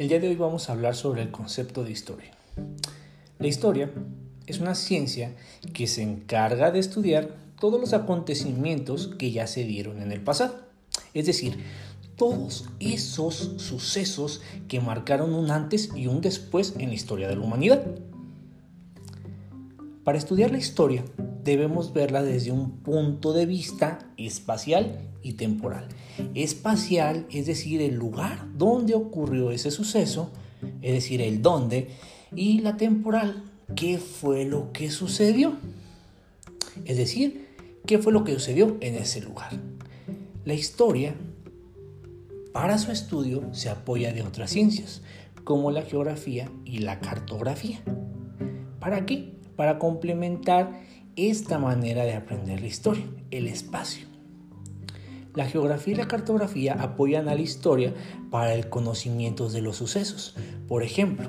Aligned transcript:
El 0.00 0.08
día 0.08 0.18
de 0.18 0.28
hoy 0.28 0.36
vamos 0.36 0.66
a 0.66 0.72
hablar 0.72 0.96
sobre 0.96 1.20
el 1.20 1.30
concepto 1.30 1.84
de 1.84 1.92
historia. 1.92 2.30
La 3.38 3.48
historia 3.48 3.90
es 4.46 4.58
una 4.58 4.74
ciencia 4.74 5.36
que 5.74 5.86
se 5.86 6.00
encarga 6.00 6.70
de 6.70 6.78
estudiar 6.78 7.28
todos 7.60 7.78
los 7.78 7.92
acontecimientos 7.92 9.08
que 9.18 9.30
ya 9.30 9.46
se 9.46 9.64
dieron 9.64 10.00
en 10.00 10.10
el 10.10 10.22
pasado. 10.22 10.54
Es 11.12 11.26
decir, 11.26 11.58
todos 12.16 12.70
esos 12.80 13.52
sucesos 13.58 14.40
que 14.68 14.80
marcaron 14.80 15.34
un 15.34 15.50
antes 15.50 15.90
y 15.94 16.06
un 16.06 16.22
después 16.22 16.76
en 16.78 16.88
la 16.88 16.94
historia 16.94 17.28
de 17.28 17.36
la 17.36 17.42
humanidad. 17.42 17.84
Para 20.04 20.16
estudiar 20.16 20.50
la 20.50 20.58
historia 20.58 21.04
debemos 21.44 21.92
verla 21.92 22.22
desde 22.22 22.52
un 22.52 22.78
punto 22.78 23.32
de 23.32 23.44
vista 23.44 23.98
espacial 24.16 25.10
y 25.22 25.34
temporal. 25.34 25.88
Espacial 26.34 27.26
es 27.30 27.46
decir, 27.46 27.82
el 27.82 27.96
lugar 27.96 28.46
donde 28.56 28.94
ocurrió 28.94 29.50
ese 29.50 29.70
suceso, 29.70 30.30
es 30.80 30.94
decir, 30.94 31.20
el 31.20 31.42
dónde, 31.42 31.90
y 32.34 32.60
la 32.60 32.76
temporal, 32.76 33.44
qué 33.76 33.98
fue 33.98 34.44
lo 34.44 34.72
que 34.72 34.90
sucedió. 34.90 35.56
Es 36.86 36.96
decir, 36.96 37.48
qué 37.86 37.98
fue 37.98 38.12
lo 38.12 38.24
que 38.24 38.32
sucedió 38.32 38.78
en 38.80 38.94
ese 38.94 39.20
lugar. 39.20 39.52
La 40.44 40.54
historia, 40.54 41.14
para 42.52 42.78
su 42.78 42.90
estudio, 42.90 43.52
se 43.52 43.68
apoya 43.68 44.12
de 44.12 44.22
otras 44.22 44.50
ciencias, 44.50 45.02
como 45.44 45.70
la 45.70 45.82
geografía 45.82 46.50
y 46.64 46.78
la 46.78 47.00
cartografía. 47.00 47.82
¿Para 48.78 49.04
qué? 49.04 49.39
Para 49.60 49.78
complementar 49.78 50.80
esta 51.16 51.58
manera 51.58 52.04
de 52.04 52.14
aprender 52.14 52.62
la 52.62 52.66
historia, 52.66 53.04
el 53.30 53.46
espacio. 53.46 54.06
La 55.34 55.44
geografía 55.44 55.92
y 55.92 55.96
la 55.98 56.08
cartografía 56.08 56.80
apoyan 56.80 57.28
a 57.28 57.34
la 57.34 57.42
historia 57.42 57.92
para 58.30 58.54
el 58.54 58.70
conocimiento 58.70 59.50
de 59.50 59.60
los 59.60 59.76
sucesos. 59.76 60.34
Por 60.66 60.82
ejemplo, 60.82 61.28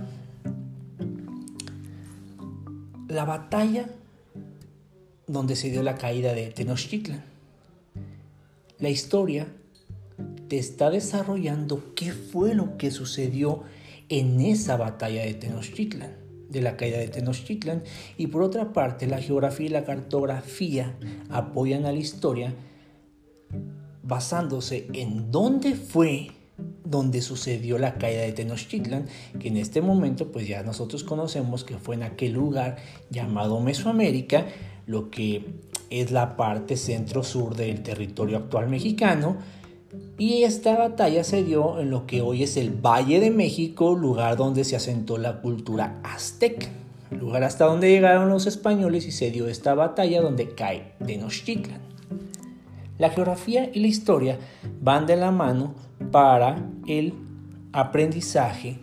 la 3.10 3.26
batalla 3.26 3.90
donde 5.28 5.58
se 5.58 5.70
dio 5.70 5.84
la 5.84 5.96
caída 5.96 6.34
de 6.34 6.52
Tenochtitlan. 6.52 7.26
La 8.80 8.88
historia 8.88 9.48
te 10.48 10.58
está 10.58 10.90
desarrollando 10.90 11.94
qué 11.96 12.14
fue 12.14 12.56
lo 12.56 12.78
que 12.78 12.92
sucedió 12.92 13.64
en 14.08 14.40
esa 14.40 14.78
batalla 14.78 15.22
de 15.24 15.34
Tenochtitlan 15.34 16.31
de 16.52 16.62
la 16.62 16.78
caída 16.78 16.98
de 16.98 17.08
Tenochtitlan. 17.08 17.84
Y 18.18 18.28
por 18.28 18.44
otra 18.44 18.74
parte 18.74 19.08
la 19.08 19.20
geografía 19.20 19.66
y 19.66 19.70
la 19.70 19.86
cartografía 19.86 20.96
apoyan 21.30 21.86
a 21.86 21.92
la 21.92 22.00
historia 22.00 22.54
basándose 24.04 24.88
en 24.94 25.32
dónde 25.32 25.76
fue 25.76 26.32
donde 26.84 27.22
sucedió 27.22 27.78
la 27.78 27.96
caída 27.96 28.22
de 28.22 28.34
Tenochtitlan, 28.34 29.08
que 29.40 29.48
en 29.48 29.58
este 29.58 29.82
momento 29.82 30.32
pues 30.32 30.48
ya 30.48 30.62
nosotros 30.64 31.04
conocemos 31.04 31.64
que 31.64 31.78
fue 31.78 31.96
en 31.96 32.04
aquel 32.04 32.34
lugar 32.34 32.78
llamado 33.10 33.60
Mesoamérica, 33.62 34.46
lo 34.86 35.10
que 35.10 35.46
es 35.90 36.12
la 36.12 36.36
parte 36.36 36.76
centro-sur 36.76 37.56
del 37.56 37.82
territorio 37.82 38.38
actual 38.38 38.70
mexicano, 38.70 39.38
y 40.18 40.44
esta 40.44 40.78
batalla 40.78 41.24
se 41.24 41.44
dio 41.44 41.80
en 41.80 41.90
lo 41.90 42.06
que 42.06 42.22
hoy 42.22 42.44
es 42.44 42.58
el 42.58 42.70
Valle 42.70 43.20
de 43.20 43.32
México, 43.32 43.96
lugar 43.96 44.38
donde 44.38 44.64
se 44.64 44.76
asentó 44.76 45.18
la 45.18 45.42
cultura 45.42 46.00
azteca, 46.04 46.68
lugar 47.12 47.44
hasta 47.44 47.66
donde 47.66 47.90
llegaron 47.90 48.30
los 48.30 48.48
españoles 48.48 49.06
y 49.06 49.12
se 49.12 49.32
dio 49.32 49.48
esta 49.48 49.74
batalla 49.74 50.22
donde 50.22 50.50
cae 50.56 50.94
Tenochtitlan. 51.06 51.82
La 52.98 53.10
geografía 53.10 53.70
y 53.74 53.80
la 53.80 53.88
historia 53.88 54.40
van 54.80 55.08
de 55.08 55.18
la 55.18 55.32
mano 55.32 55.74
para 56.12 56.70
el 56.88 57.14
aprendizaje 57.74 58.80